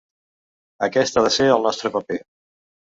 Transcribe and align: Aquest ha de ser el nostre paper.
Aquest 0.89 1.21
ha 1.21 1.25
de 1.29 1.33
ser 1.39 1.49
el 1.59 1.69
nostre 1.71 1.95
paper. 1.99 2.23